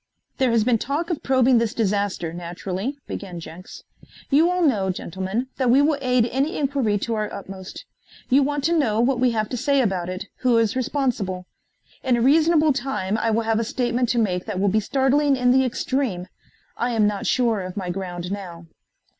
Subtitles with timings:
[0.39, 3.83] "There has been talk of probing this disaster, naturally," began Jenks.
[4.31, 7.85] "You all know, gentlemen, that we will aid any inquiry to our utmost.
[8.27, 11.45] You want to know what we have to say about it who is responsible.
[12.01, 15.35] In a reasonable time I will have a statement to make that will be startling
[15.35, 16.25] in the extreme.
[16.77, 18.65] I am not sure of my ground now."